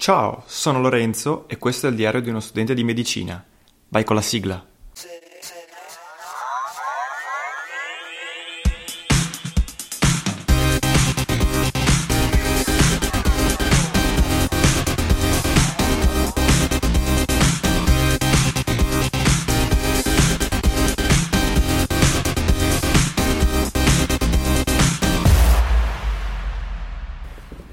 [0.00, 3.44] Ciao, sono Lorenzo e questo è il diario di uno studente di medicina.
[3.88, 4.64] Vai con la sigla.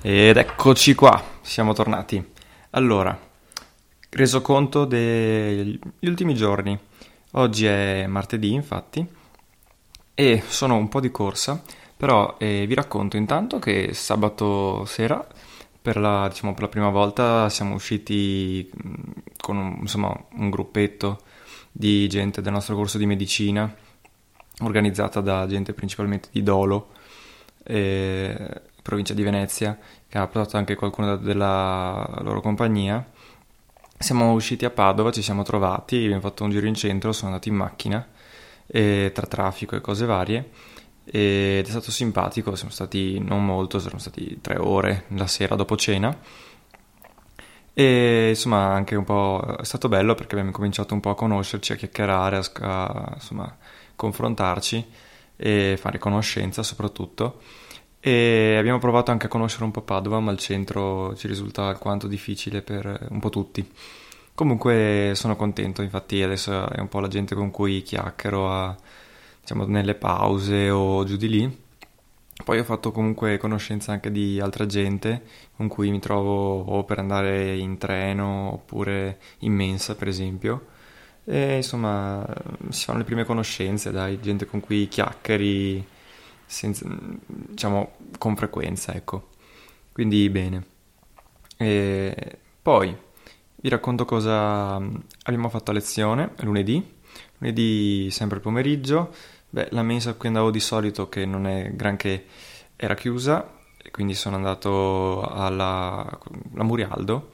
[0.02, 2.24] Ed eccoci qua, siamo tornati.
[2.72, 3.18] Allora,
[4.10, 6.78] reso conto degli ultimi giorni.
[7.32, 9.06] Oggi è martedì, infatti,
[10.14, 11.62] e sono un po' di corsa,
[11.96, 15.26] però eh, vi racconto intanto che sabato sera,
[15.82, 18.94] per la, diciamo, per la prima volta, siamo usciti mm,
[19.40, 21.22] con un, insomma, un gruppetto
[21.72, 23.74] di gente del nostro corso di medicina,
[24.62, 26.90] organizzata da gente principalmente di Dolo,
[27.64, 33.06] eh, provincia di Venezia, che ha portato anche qualcuno della loro compagnia.
[34.00, 37.50] Siamo usciti a Padova, ci siamo trovati, abbiamo fatto un giro in centro, sono andati
[37.50, 38.08] in macchina
[38.66, 40.50] e, tra traffico e cose varie
[41.04, 45.76] ed è stato simpatico, siamo stati non molto, sono stati tre ore la sera dopo
[45.78, 46.16] cena
[47.74, 51.72] e insomma anche un po' è stato bello perché abbiamo cominciato un po' a conoscerci,
[51.74, 53.56] a chiacchierare, a, a insomma
[53.96, 54.86] confrontarci
[55.36, 57.42] e fare conoscenza soprattutto
[58.00, 62.08] e abbiamo provato anche a conoscere un po' Padova, ma il centro ci risulta alquanto
[62.08, 63.70] difficile per un po' tutti.
[64.34, 68.76] Comunque sono contento, infatti adesso è un po' la gente con cui chiacchiero a,
[69.42, 71.66] diciamo, nelle pause o giù di lì.
[72.44, 75.24] Poi ho fatto comunque conoscenza anche di altra gente
[75.56, 80.68] con cui mi trovo o per andare in treno oppure in mensa, per esempio.
[81.26, 82.26] E insomma,
[82.70, 85.86] si fanno le prime conoscenze, dai, gente con cui chiacchieri
[86.48, 86.88] senza,
[87.28, 89.30] diciamo con frequenza, ecco.
[89.92, 90.66] Quindi bene.
[91.58, 92.96] E poi
[93.56, 96.96] vi racconto cosa abbiamo fatto a lezione lunedì.
[97.38, 99.14] Lunedì sempre pomeriggio.
[99.50, 102.26] Beh, la mensa qui andavo di solito che non è granché
[102.76, 103.56] era chiusa
[103.92, 106.06] quindi sono andato alla,
[106.54, 107.32] alla Murialdo.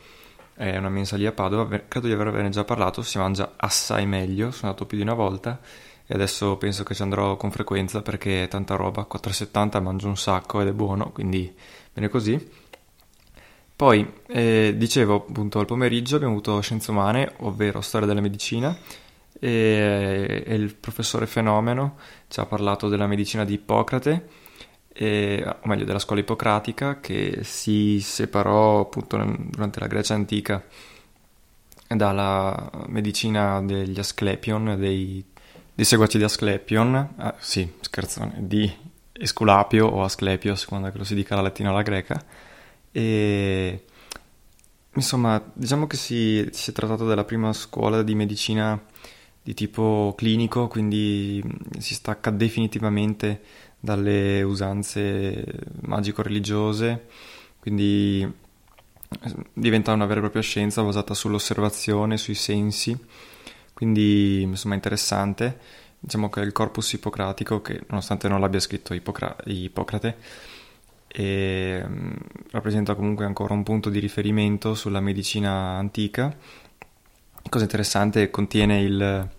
[0.53, 4.51] È una mensa lì a Padova, credo di avervene già parlato, si mangia assai meglio,
[4.51, 5.59] sono andato più di una volta
[6.05, 10.17] e adesso penso che ci andrò con frequenza perché è tanta roba, 4,70 mangio un
[10.17, 11.53] sacco ed è buono, quindi
[11.93, 12.61] bene così.
[13.75, 18.77] Poi, eh, dicevo appunto al pomeriggio abbiamo avuto scienze umane, ovvero storia della medicina,
[19.39, 21.97] e, e il professore Fenomeno
[22.27, 24.27] ci ha parlato della medicina di Ippocrate,
[24.93, 29.17] e, o meglio della scuola ippocratica che si separò appunto
[29.49, 30.63] durante la Grecia antica
[31.87, 35.25] dalla medicina degli Asclepion, dei
[35.75, 38.71] di seguaci di Asclepion, ah, sì, scherzone, di
[39.11, 42.23] Esculapio o Asclepio, a seconda che lo si dica la latina o la greca,
[42.91, 43.85] e
[44.93, 48.79] insomma, diciamo che si, si è trattato della prima scuola di medicina
[49.41, 51.43] di tipo clinico, quindi
[51.79, 53.41] si stacca definitivamente
[53.79, 55.43] dalle usanze
[55.81, 57.07] magico-religiose,
[57.59, 58.41] quindi
[59.53, 62.97] diventa una vera e propria scienza basata sull'osservazione, sui sensi
[63.83, 65.59] quindi insomma interessante.
[65.99, 70.17] Diciamo che il corpus ippocratico, che nonostante non l'abbia scritto Ippocra- Ippocrate,
[71.07, 72.15] e, um,
[72.51, 76.33] rappresenta comunque ancora un punto di riferimento sulla medicina antica.
[77.49, 79.29] Cosa interessante, contiene il,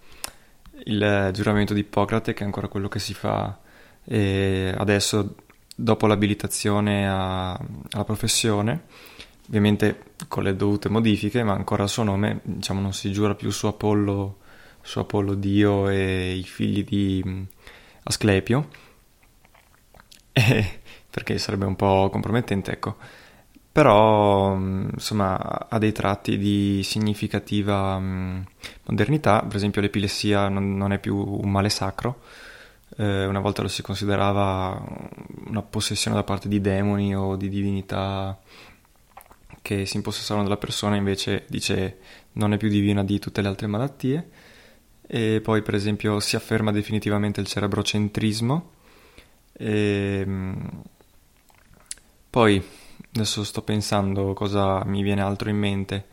[0.85, 3.59] il giuramento di Ippocrate, che è ancora quello che si fa
[4.07, 5.37] adesso
[5.75, 8.83] dopo l'abilitazione a, alla professione
[9.49, 13.51] ovviamente con le dovute modifiche, ma ancora il suo nome, diciamo, non si giura più
[13.51, 14.39] su Apollo,
[14.81, 17.43] su Apollo Dio e i figli di mm,
[18.05, 18.69] Asclepio,
[20.33, 20.81] e,
[21.11, 22.97] perché sarebbe un po' compromettente, ecco.
[23.71, 28.47] però insomma ha dei tratti di significativa mh,
[28.87, 32.21] modernità, per esempio l'epilessia non, non, è più un male sacro,
[32.97, 34.83] eh, una volta lo si considerava
[35.47, 38.39] una possessione da parte di demoni o di divinità
[39.65, 41.97] che si impossessavano della persona, invece dice
[42.33, 44.29] non è più divina di tutte le altre malattie,
[45.07, 48.71] e poi per esempio si afferma definitivamente il cerebrocentrismo,
[49.55, 50.27] e,
[52.29, 52.63] poi
[53.17, 56.07] Adesso sto pensando cosa mi viene altro in mente.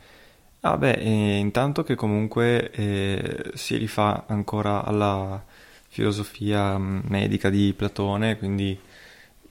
[0.61, 5.43] Ah beh, eh, intanto che comunque eh, si rifà ancora alla
[5.87, 8.79] filosofia mm, medica di Platone, quindi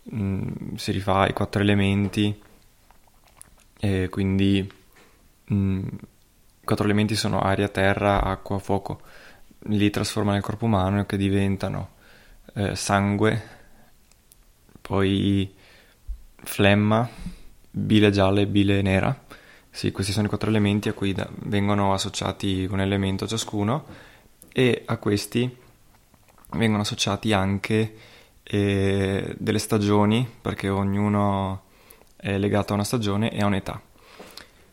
[0.03, 2.41] mh, mm, si rifà ai quattro elementi,
[3.81, 4.71] e quindi
[5.44, 5.79] mh, mm,
[6.61, 9.00] i quattro elementi sono aria, terra, acqua, fuoco.
[9.65, 11.91] Li trasforma nel corpo umano che diventano
[12.55, 13.43] eh, sangue,
[14.81, 15.53] poi
[16.43, 17.09] flemma,
[17.71, 19.19] bile gialla e bile nera.
[19.71, 23.85] Sì, questi sono i quattro elementi a cui da- vengono associati un elemento ciascuno
[24.53, 25.56] e a questi
[26.53, 27.97] vengono associati anche
[28.43, 31.69] eh, delle stagioni perché ognuno
[32.20, 33.81] è legato a una stagione e a un'età.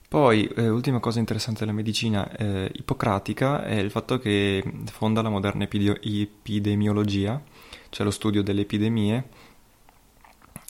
[0.09, 5.29] Poi, eh, ultima cosa interessante della medicina eh, ippocratica è il fatto che fonda la
[5.29, 7.41] moderna epidio- epidemiologia,
[7.89, 9.27] cioè lo studio delle epidemie,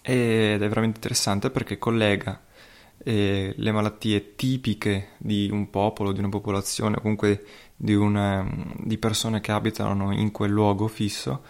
[0.01, 2.41] ed è veramente interessante perché collega
[3.03, 7.45] eh, le malattie tipiche di un popolo, di una popolazione, o comunque
[7.75, 8.43] di, una,
[8.75, 11.43] di persone che abitano in quel luogo fisso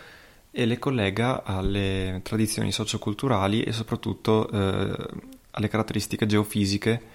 [0.57, 5.07] e le collega alle tradizioni socioculturali e soprattutto eh,
[5.51, 7.09] alle caratteristiche geofisiche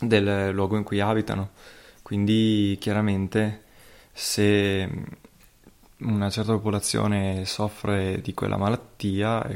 [0.00, 1.50] del luogo in cui abitano.
[2.00, 3.64] Quindi chiaramente
[4.10, 4.88] se
[5.98, 9.46] una certa popolazione soffre di quella malattia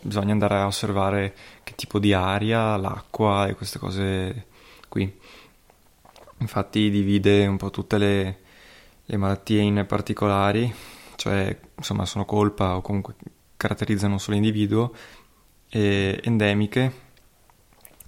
[0.00, 1.34] bisogna andare a osservare
[1.64, 4.46] che tipo di aria, l'acqua e queste cose
[4.88, 5.20] qui.
[6.38, 8.38] Infatti divide un po' tutte le,
[9.04, 13.14] le malattie in particolari, cioè insomma sono colpa o comunque
[13.56, 14.94] caratterizzano un solo individuo,
[15.68, 16.92] e endemiche,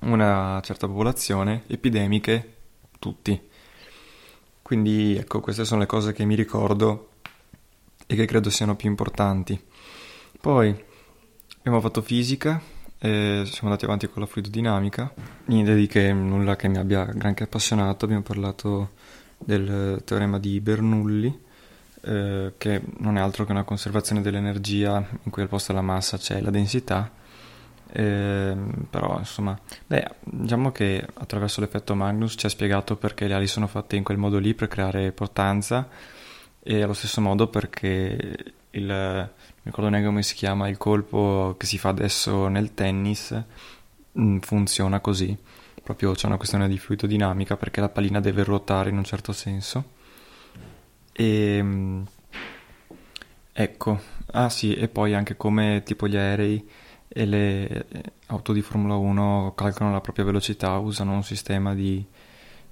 [0.00, 2.56] una certa popolazione, epidemiche,
[2.99, 3.40] tutti.
[4.62, 7.10] Quindi ecco, queste sono le cose che mi ricordo
[8.06, 9.61] e che credo siano più importanti.
[10.40, 10.87] Poi
[11.69, 12.62] Abbiamo fatto fisica
[12.99, 15.12] e siamo andati avanti con la fluidodinamica.
[15.46, 18.06] Niente di che, nulla che mi abbia granché appassionato.
[18.06, 18.93] Abbiamo parlato
[19.37, 21.38] del teorema di Bernoulli,
[22.08, 26.16] eh, che non è altro che una conservazione dell'energia in cui al posto della massa
[26.16, 27.10] c'è la densità.
[27.90, 28.56] Eh,
[28.88, 33.66] però insomma, beh, diciamo che attraverso l'effetto Magnus ci ha spiegato perché le ali sono
[33.66, 35.88] fatte in quel modo lì per creare portanza
[36.62, 38.37] e allo stesso modo perché
[38.70, 43.38] il, mi ricordo neanche come si chiama, il colpo che si fa adesso nel tennis
[44.19, 45.37] mm, funziona così.
[45.82, 49.96] Proprio c'è una questione di fluidodinamica perché la pallina deve ruotare in un certo senso.
[51.20, 52.06] E mh,
[53.53, 56.65] ecco, ah sì, e poi anche come tipo gli aerei
[57.09, 57.87] e le
[58.26, 62.06] auto di Formula 1 calcolano la propria velocità, usano un sistema di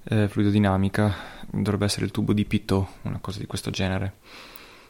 [0.04, 1.12] eh, fluidodinamica,
[1.50, 4.18] dovrebbe essere il tubo di Pitot, una cosa di questo genere.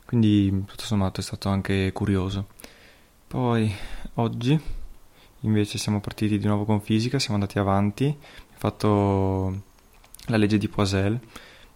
[0.05, 2.49] Quindi tutto sommato è stato anche curioso.
[3.27, 3.73] Poi
[4.17, 4.61] oggi
[5.41, 9.63] invece siamo partiti di nuovo con fisica, siamo andati avanti, ho fatto
[10.27, 11.19] la legge di Poisel,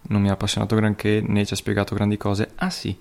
[0.03, 2.51] non mi ha appassionato granché né ci ha spiegato grandi cose.
[2.55, 2.97] Ah sì,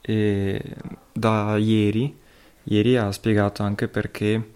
[0.00, 0.76] e
[1.12, 2.16] da ieri,
[2.64, 4.52] ieri ha spiegato anche perché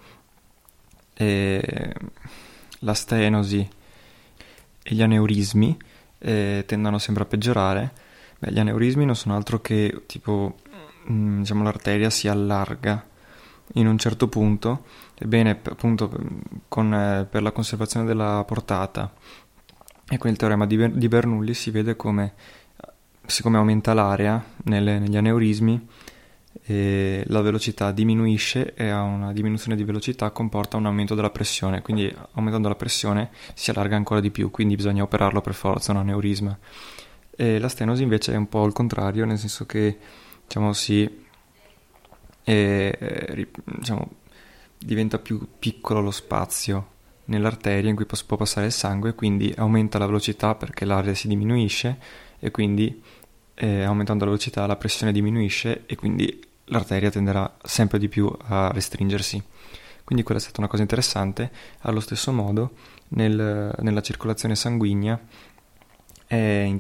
[1.14, 1.94] eh,
[2.80, 3.68] la stenosi
[4.82, 5.76] e gli aneurismi
[6.18, 7.92] eh, tendono sempre a peggiorare.
[8.38, 10.56] Beh, gli aneurismi non sono altro che tipo,
[11.04, 13.06] mh, mm, diciamo, l'arteria si allarga
[13.74, 14.84] in un certo punto,
[15.14, 16.10] ebbene, appunto,
[16.68, 19.12] con, eh, per la conservazione della portata
[20.20, 22.34] e il teorema di, di Bernoulli si vede come,
[23.24, 25.88] siccome aumenta l'area nelle, negli aneurismi,
[26.64, 31.80] e la velocità diminuisce e a una diminuzione di velocità comporta un aumento della pressione,
[31.80, 35.98] quindi aumentando la pressione si allarga ancora di più, quindi bisogna operarlo per forza, un
[35.98, 36.58] aneurisma.
[37.34, 39.96] E la stenosi invece è un po' il contrario, nel senso che
[40.44, 41.08] diciamo, si,
[42.44, 44.10] eh, diciamo,
[44.78, 46.91] diventa più piccolo lo spazio
[47.26, 51.98] nell'arteria in cui può passare il sangue, quindi aumenta la velocità perché l'aria si diminuisce
[52.38, 53.02] e quindi
[53.54, 58.70] eh, aumentando la velocità la pressione diminuisce e quindi l'arteria tenderà sempre di più a
[58.72, 59.42] restringersi.
[60.04, 61.50] Quindi quella è stata una cosa interessante.
[61.80, 62.72] Allo stesso modo,
[63.08, 65.20] nel, nella circolazione sanguigna
[66.26, 66.74] è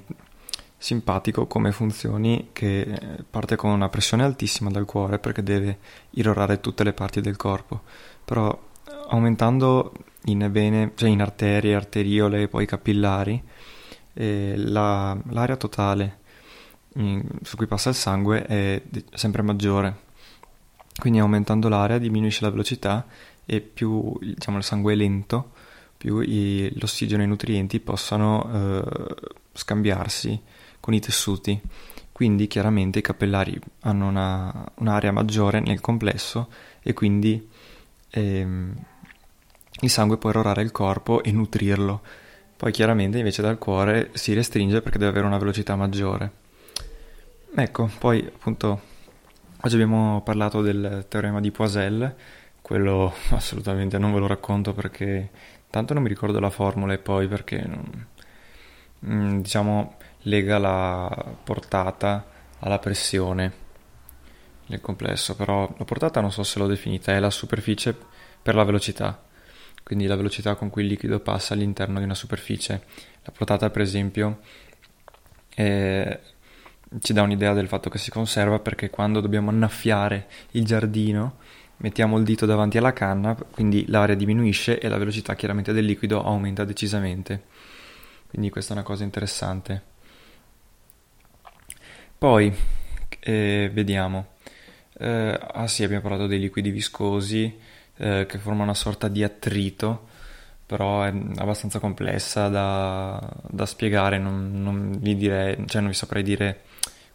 [0.76, 5.78] simpatico come funzioni che parte con una pressione altissima dal cuore perché deve
[6.10, 7.82] irrorare tutte le parti del corpo,
[8.24, 8.70] però
[9.08, 9.92] aumentando
[10.26, 13.42] in vene, cioè in arterie, arteriole e poi capillari,
[14.14, 16.18] eh, la, l'area totale
[16.94, 18.82] in, su cui passa il sangue è
[19.14, 20.10] sempre maggiore.
[20.96, 23.06] Quindi aumentando l'area diminuisce la velocità
[23.44, 25.52] e più diciamo, il sangue è lento,
[25.96, 29.14] più i, l'ossigeno e i nutrienti possano eh,
[29.52, 30.40] scambiarsi
[30.80, 31.60] con i tessuti.
[32.12, 36.48] Quindi chiaramente i capillari hanno una, un'area maggiore nel complesso
[36.82, 37.48] e quindi
[38.10, 38.74] ehm,
[39.80, 42.00] il sangue può erorare il corpo e nutrirlo.
[42.56, 46.30] Poi chiaramente invece dal cuore si restringe perché deve avere una velocità maggiore.
[47.54, 48.80] Ecco, poi appunto
[49.60, 52.14] oggi abbiamo parlato del teorema di Poisel,
[52.62, 55.30] quello assolutamente non ve lo racconto perché
[55.68, 57.68] tanto non mi ricordo la formula e poi perché
[59.06, 62.26] mm, diciamo lega la portata
[62.60, 63.60] alla pressione
[64.66, 67.94] del complesso, però la portata non so se l'ho definita, è la superficie
[68.40, 69.20] per la velocità,
[69.82, 72.82] quindi la velocità con cui il liquido passa all'interno di una superficie.
[73.22, 74.40] La portata, per esempio,
[75.48, 76.20] è,
[77.00, 81.38] ci dà un'idea del fatto che si conserva perché quando dobbiamo annaffiare il giardino
[81.82, 86.24] mettiamo il dito davanti alla canna, quindi l'area diminuisce e la velocità chiaramente del liquido
[86.24, 87.42] aumenta decisamente.
[88.28, 89.82] Quindi questa è una cosa interessante.
[92.16, 92.54] Poi,
[93.18, 94.34] eh, vediamo.
[94.96, 97.58] Eh, ah sì, abbiamo parlato dei liquidi viscosi
[97.96, 100.08] eh, che formano una sorta di attrito,
[100.66, 106.22] però è abbastanza complessa da, da spiegare, non, non, vi direi, cioè non vi saprei
[106.22, 106.62] dire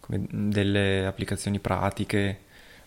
[0.06, 2.44] delle applicazioni pratiche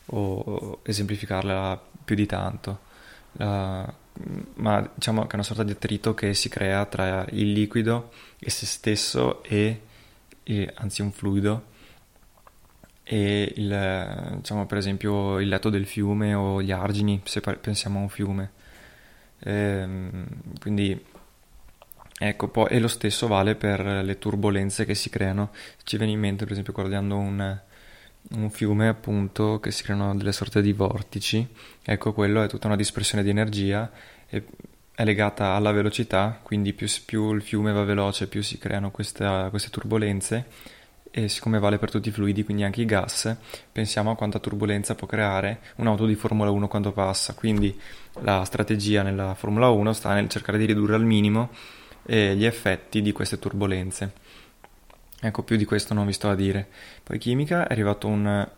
[0.08, 2.90] o esemplificarla più di tanto.
[3.34, 3.86] Uh,
[4.56, 8.50] ma diciamo che è una sorta di attrito che si crea tra il liquido e
[8.50, 9.82] se stesso e,
[10.44, 11.70] e anzi un fluido
[13.12, 18.04] e il, diciamo per esempio il letto del fiume o gli argini se pensiamo a
[18.04, 18.52] un fiume.
[19.40, 20.26] Ehm,
[20.62, 20.98] quindi
[22.18, 25.52] ecco poi e lo stesso vale per le turbulenze che si creano.
[25.84, 27.60] Ci viene in mente per esempio guardando un,
[28.30, 31.46] un fiume appunto che si creano delle sorte di vortici.
[31.84, 33.92] Ecco quello è tutta una dispersione di energia
[34.30, 34.46] e
[34.96, 39.48] è legata alla velocità quindi più, più il fiume va veloce più si creano queste,
[39.50, 40.46] queste turbulenze
[41.12, 43.36] e siccome vale per tutti i fluidi, quindi anche i gas,
[43.70, 47.34] pensiamo a quanta turbolenza può creare un'auto di Formula 1 quando passa.
[47.34, 47.78] Quindi
[48.22, 51.50] la strategia nella Formula 1 sta nel cercare di ridurre al minimo
[52.06, 54.14] eh, gli effetti di queste turbolenze.
[55.20, 56.68] Ecco, più di questo non vi sto a dire.
[57.04, 58.50] Poi chimica, è arrivato un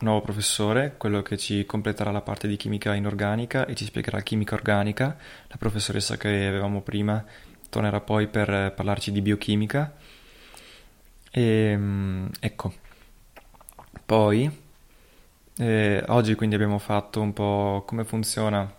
[0.00, 4.54] nuovo professore, quello che ci completerà la parte di chimica inorganica e ci spiegherà chimica
[4.54, 5.16] organica.
[5.48, 7.22] La professoressa che avevamo prima
[7.68, 9.94] tornerà poi per parlarci di biochimica
[11.30, 12.72] e, ehm, ecco,
[14.04, 14.50] poi
[15.58, 18.72] eh, oggi quindi abbiamo fatto un po' come funziona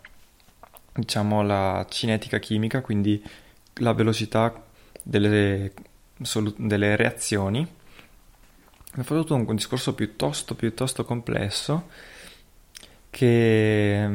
[0.93, 3.21] diciamo la cinetica chimica, quindi
[3.75, 4.63] la velocità
[5.03, 5.73] delle,
[6.57, 7.67] delle reazioni.
[8.91, 11.89] Abbiamo fatto un, un discorso piuttosto, piuttosto complesso
[13.09, 14.07] che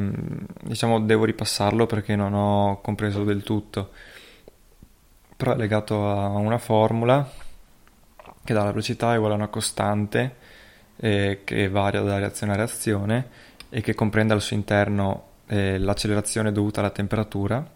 [0.63, 3.91] diciamo devo ripassarlo perché non ho compreso del tutto.
[5.37, 7.29] Però è legato a una formula
[8.45, 10.37] che dà la velocità è uguale a una costante
[10.97, 13.29] eh, che varia da reazione a reazione
[13.71, 17.67] e che comprende al suo interno eh, l'accelerazione dovuta alla temperatura,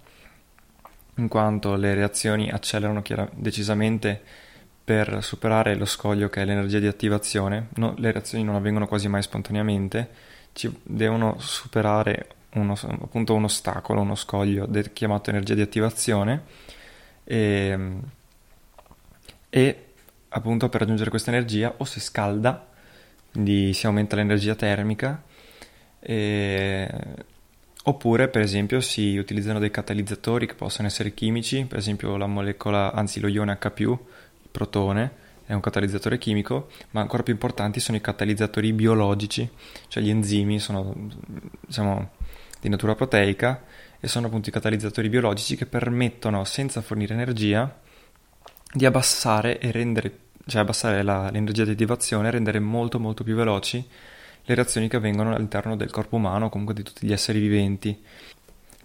[1.16, 4.20] in quanto le reazioni accelerano chiar- decisamente
[4.84, 7.68] per superare lo scoglio che è l'energia di attivazione.
[7.75, 10.08] No, le reazioni non avvengono quasi mai spontaneamente,
[10.52, 16.44] ci devono superare uno, appunto un ostacolo, uno scoglio de- chiamato energia di attivazione
[17.25, 18.02] e, ehm,
[19.50, 19.88] e
[20.30, 22.66] appunto per raggiungere questa energia o si scalda,
[23.32, 25.23] quindi si aumenta l'energia termica,
[26.00, 26.88] e...
[27.85, 32.92] oppure per esempio si utilizzano dei catalizzatori che possono essere chimici, per esempio la molecola,
[32.92, 33.99] anzi lo ione H+, il
[34.50, 39.49] protone, è un catalizzatore chimico, ma ancora più importanti sono i catalizzatori biologici,
[39.88, 40.94] cioè gli enzimi sono
[41.66, 42.11] diciamo,
[42.61, 43.62] di natura proteica
[43.99, 47.80] e sono appunto i catalizzatori biologici che permettono, senza fornire energia,
[48.72, 53.34] di abbassare e rendere, cioè abbassare la, l'energia di attivazione e rendere molto molto più
[53.34, 53.87] veloci
[54.48, 58.02] le reazioni che avvengono all'interno del corpo umano comunque di tutti gli esseri viventi.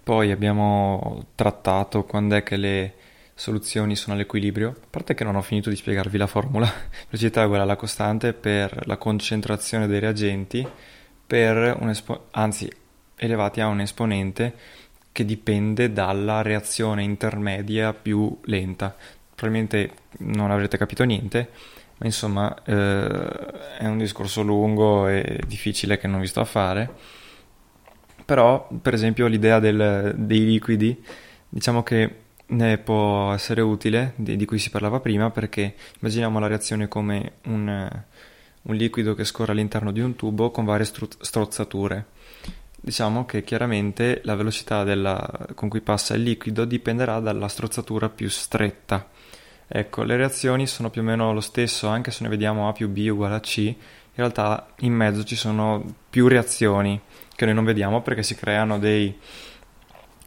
[0.03, 2.93] Poi abbiamo trattato quando è che le
[3.33, 6.69] soluzioni sono all'equilibrio, a parte che non ho finito di spiegarvi la formula,
[7.09, 10.67] velocità è uguale alla costante per la concentrazione dei reagenti
[11.25, 12.69] per un espo- anzi
[13.15, 14.53] elevati a un esponente
[15.13, 18.95] che dipende dalla reazione intermedia più lenta
[19.43, 21.49] probabilmente non avrete capito niente,
[21.97, 26.89] ma insomma eh, è un discorso lungo e difficile che non vi sto a fare.
[28.23, 31.03] Però, per esempio, l'idea del, dei liquidi
[31.49, 36.47] diciamo che ne può essere utile, di, di, cui si parlava prima, perché immaginiamo la
[36.47, 38.03] reazione come un,
[38.61, 42.05] un liquido che scorre all'interno di un tubo con varie stru- strozzature.
[42.79, 48.29] Diciamo che chiaramente la velocità della, con cui passa il liquido dipenderà dalla strozzatura più
[48.29, 49.09] stretta.
[49.67, 52.89] Ecco, le reazioni sono più o meno lo stesso, anche se ne vediamo A più
[52.89, 53.75] B uguale a C, in
[54.13, 56.99] realtà in mezzo ci sono più reazioni
[57.35, 59.17] che noi non vediamo perché si creano dei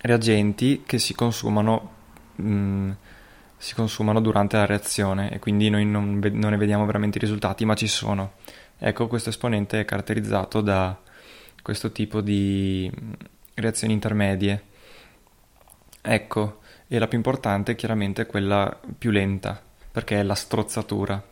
[0.01, 1.93] reagenti che si consumano,
[2.37, 2.91] mh, mm,
[3.59, 7.65] si consumano durante la reazione e quindi noi non, non ne vediamo veramente i risultati,
[7.65, 8.33] ma ci sono.
[8.79, 10.99] Ecco, questo esponente è caratterizzato da
[11.63, 13.13] questo tipo di mm,
[13.55, 14.65] reazioni intermedie.
[16.03, 21.23] Ecco, e la più importante chiaramente è quella più lenta, perché è la strozzatura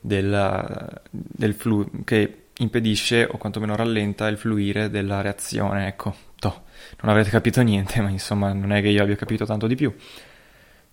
[0.00, 5.86] del, del flu che impedisce o quantomeno rallenta il fluire della reazione.
[5.86, 6.64] Ecco, toh,
[7.02, 9.94] non avrete capito niente, ma insomma non è che io abbia capito tanto di più.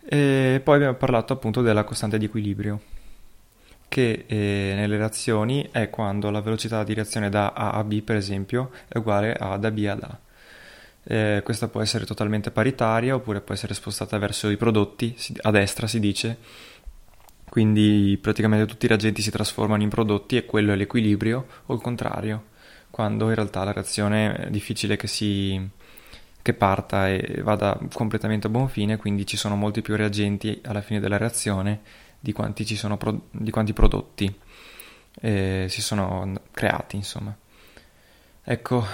[0.10, 2.82] E poi abbiamo parlato appunto della costante di equilibrio
[3.89, 8.16] che eh, nelle reazioni è quando la velocità di reazione da A a B, per
[8.16, 10.20] esempio, è uguale a da B ad A.
[11.09, 15.87] Eh, questa può essere totalmente paritaria oppure può essere spostata verso i prodotti, a destra
[15.87, 16.37] si dice,
[17.49, 21.81] quindi praticamente tutti i reagenti si trasformano in prodotti e quello è l'equilibrio, o il
[21.81, 22.47] contrario,
[22.89, 25.65] quando in realtà la reazione è difficile che, si,
[26.41, 30.81] che parta e vada completamente a buon fine, quindi ci sono molti più reagenti alla
[30.81, 31.81] fine della reazione
[32.19, 34.39] di quanti, ci sono pro- di quanti prodotti
[35.21, 37.35] eh, si sono creati, insomma.
[38.43, 38.85] Ecco,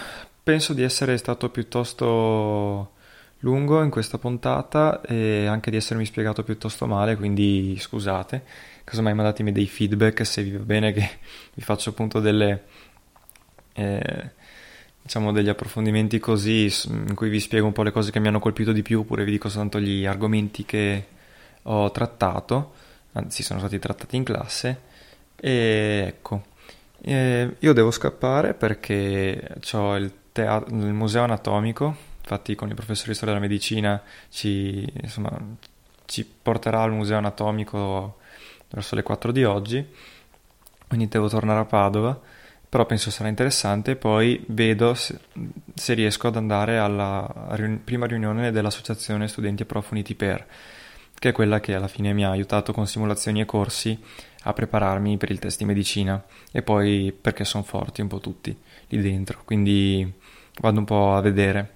[0.44, 2.92] penso di essere stato piuttosto
[3.40, 8.44] lungo in questa puntata e anche di essermi spiegato piuttosto male, quindi scusate.
[8.84, 11.10] Casomai mandatemi dei feedback se vi va bene che
[11.54, 12.64] vi faccio appunto delle...
[13.74, 14.42] Eh,
[15.04, 18.40] diciamo degli approfondimenti così in cui vi spiego un po' le cose che mi hanno
[18.40, 21.08] colpito di più oppure vi dico soltanto gli argomenti che
[21.64, 22.74] ho trattato
[23.12, 24.80] anzi sono stati trattati in classe
[25.36, 26.44] e ecco
[27.02, 33.10] eh, io devo scappare perché ho il, teatro, il museo anatomico infatti con i professori
[33.10, 35.38] di storia della medicina ci, insomma,
[36.06, 38.18] ci porterà al museo anatomico
[38.70, 39.86] verso le 4 di oggi.
[40.88, 42.20] Quindi devo tornare a Padova
[42.74, 43.96] però penso sarà interessante.
[43.96, 45.20] Poi vedo se,
[45.76, 50.44] se riesco ad andare alla riun- prima riunione dell'associazione studenti e prof uniti per
[51.20, 53.96] che è quella che alla fine mi ha aiutato con simulazioni e corsi
[54.46, 56.26] a prepararmi per il test di medicina.
[56.52, 60.12] E poi perché sono forti un po' tutti lì dentro, quindi
[60.60, 61.72] vado un po' a vedere.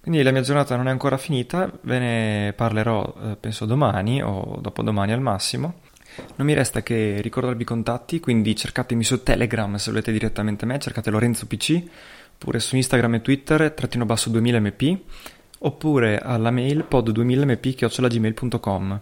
[0.00, 4.58] Quindi la mia giornata non è ancora finita, ve ne parlerò eh, penso domani o
[4.60, 5.80] dopodomani al massimo.
[6.36, 10.78] Non mi resta che ricordarvi i contatti, quindi cercatemi su Telegram se volete direttamente me,
[10.78, 11.82] cercate Lorenzo PC,
[12.34, 14.98] oppure su Instagram e Twitter, trattino basso 2000mp
[15.60, 19.00] oppure alla mail pod2000mp.gmail.com.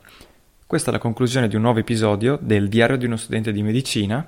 [0.65, 4.25] Questa è la conclusione di un nuovo episodio del Diario di uno studente di medicina,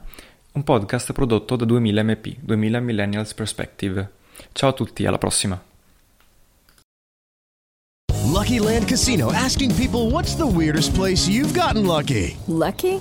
[0.52, 4.22] un podcast prodotto da 2000mp, 2000 Millennials Perspective.
[4.52, 5.60] Ciao a tutti, alla prossima!
[8.34, 12.36] Lucky Land Casino asking people what's the weirdest place you've gotten lucky?
[12.46, 13.00] Lucky?